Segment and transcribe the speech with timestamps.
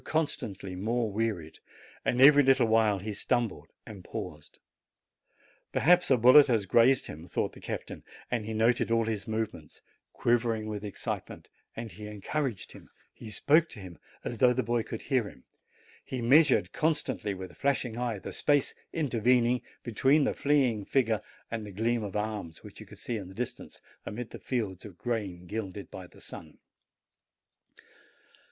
[0.03, 1.59] constantly more wearied,
[2.03, 4.57] and every little while he stumbled and paused.
[5.71, 9.79] "Perhaps a bullet has grazed him," thought the captain, and he noted all his movements,
[10.11, 14.53] quivering 102 JANUARY with excitement; and he encouraged him, he spoke to him, as though
[14.53, 15.43] the boy could hear him;
[16.03, 21.21] he measured constantly, with a flashing eye, the space intervening between the fleeing figure
[21.51, 24.83] and that gleam of arms which he could see in the distance amid the fields
[24.83, 26.57] of grain gilded by the sun.